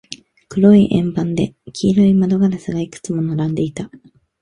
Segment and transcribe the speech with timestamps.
[0.49, 3.91] 黒い円盤で、黄色い窓ガラスがいくつも並んでいた。